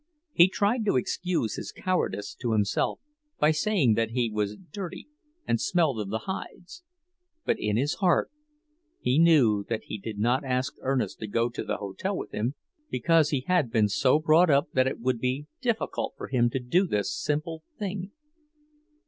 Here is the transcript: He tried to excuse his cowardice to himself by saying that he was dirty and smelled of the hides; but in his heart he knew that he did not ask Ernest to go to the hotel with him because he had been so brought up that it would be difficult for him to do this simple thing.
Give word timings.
He 0.33 0.49
tried 0.49 0.83
to 0.85 0.97
excuse 0.97 1.57
his 1.57 1.71
cowardice 1.71 2.33
to 2.41 2.53
himself 2.53 2.99
by 3.37 3.51
saying 3.51 3.93
that 3.93 4.09
he 4.09 4.31
was 4.33 4.57
dirty 4.57 5.07
and 5.47 5.61
smelled 5.61 5.99
of 5.99 6.09
the 6.09 6.23
hides; 6.25 6.81
but 7.45 7.59
in 7.59 7.77
his 7.77 7.93
heart 7.93 8.31
he 8.99 9.19
knew 9.19 9.63
that 9.69 9.83
he 9.83 9.99
did 9.99 10.17
not 10.17 10.43
ask 10.43 10.73
Ernest 10.81 11.19
to 11.19 11.27
go 11.27 11.49
to 11.49 11.63
the 11.63 11.77
hotel 11.77 12.17
with 12.17 12.31
him 12.31 12.55
because 12.89 13.29
he 13.29 13.41
had 13.45 13.69
been 13.69 13.87
so 13.87 14.17
brought 14.17 14.49
up 14.49 14.71
that 14.73 14.87
it 14.87 14.99
would 14.99 15.19
be 15.19 15.45
difficult 15.61 16.15
for 16.17 16.29
him 16.29 16.49
to 16.49 16.59
do 16.59 16.87
this 16.87 17.13
simple 17.15 17.61
thing. 17.77 18.09